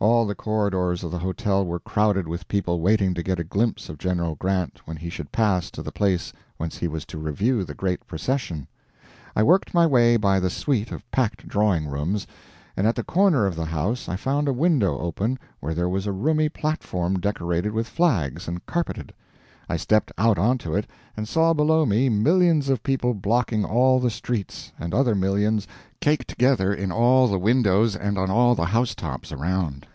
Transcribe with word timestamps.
All 0.00 0.26
the 0.26 0.34
corridors 0.34 1.02
of 1.02 1.10
the 1.10 1.18
hotel 1.20 1.64
were 1.64 1.78
crowded 1.80 2.28
with 2.28 2.46
people 2.46 2.82
waiting 2.82 3.14
to 3.14 3.22
get 3.22 3.40
a 3.40 3.44
glimpse 3.44 3.88
of 3.88 3.96
General 3.96 4.34
Grant 4.34 4.80
when 4.84 4.98
he 4.98 5.08
should 5.08 5.32
pass 5.32 5.70
to 5.70 5.80
the 5.82 5.92
place 5.92 6.30
whence 6.58 6.76
he 6.76 6.88
was 6.88 7.06
to 7.06 7.16
review 7.16 7.64
the 7.64 7.72
great 7.74 8.06
procession. 8.06 8.68
I 9.34 9.42
worked 9.42 9.72
my 9.72 9.86
way 9.86 10.18
by 10.18 10.40
the 10.40 10.50
suite 10.50 10.92
of 10.92 11.10
packed 11.10 11.48
drawing 11.48 11.86
rooms, 11.88 12.26
and 12.76 12.86
at 12.86 12.96
the 12.96 13.02
corner 13.02 13.46
of 13.46 13.56
the 13.56 13.64
house 13.64 14.06
I 14.06 14.16
found 14.16 14.46
a 14.46 14.52
window 14.52 14.98
open 14.98 15.38
where 15.60 15.72
there 15.72 15.88
was 15.88 16.06
a 16.06 16.12
roomy 16.12 16.50
platform 16.50 17.18
decorated 17.18 17.72
with 17.72 17.88
flags, 17.88 18.46
and 18.46 18.66
carpeted. 18.66 19.14
I 19.70 19.78
stepped 19.78 20.12
out 20.18 20.36
on 20.38 20.58
it, 20.74 20.86
and 21.16 21.26
saw 21.26 21.54
below 21.54 21.86
me 21.86 22.10
millions 22.10 22.68
of 22.68 22.82
people 22.82 23.14
blocking 23.14 23.64
all 23.64 23.98
the 24.00 24.10
streets, 24.10 24.70
and 24.78 24.92
other 24.92 25.14
millions 25.14 25.66
caked 26.02 26.28
together 26.28 26.74
in 26.74 26.92
all 26.92 27.26
the 27.26 27.38
windows 27.38 27.96
and 27.96 28.18
on 28.18 28.30
all 28.30 28.54
the 28.54 28.66
house 28.66 28.94
tops 28.94 29.32
around. 29.32 29.86